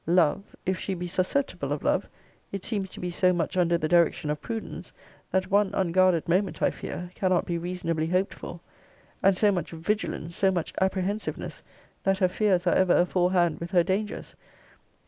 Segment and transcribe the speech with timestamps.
[0.07, 2.09] LOVE if she be susceptible of love,
[2.51, 4.91] it seems to be so much under the direction of prudence,
[5.29, 8.61] that one unguarded moment, I fear, cannot be reasonably hoped for:
[9.21, 11.61] and so much VIGILANCE, so much apprehensiveness,
[12.01, 14.35] that her fears are ever aforehand with her dangers.